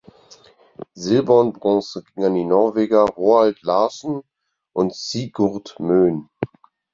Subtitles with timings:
[0.95, 4.23] Silber und Bronze ging an die Norweger Roald Larsen
[4.73, 6.27] und Sigurd Moen.